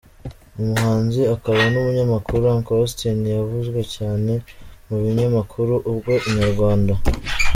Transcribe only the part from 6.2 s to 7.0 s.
Inyarwanda.